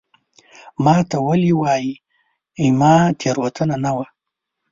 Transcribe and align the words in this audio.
ما 0.83 0.95
ته 1.09 1.17
ولي 1.27 1.53
وایې؟ 1.61 1.95
زما 2.65 2.93
تېروتنه 3.19 3.75
نه 3.83 3.91
وه 3.95 4.05